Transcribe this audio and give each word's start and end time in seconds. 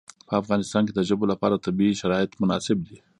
په 0.27 0.33
افغانستان 0.41 0.83
کې 0.87 0.93
د 0.95 1.01
ژبو 1.09 1.25
لپاره 1.31 1.61
طبیعي 1.65 1.93
شرایط 2.01 2.31
مناسب 2.41 2.77
دي. 2.87 2.97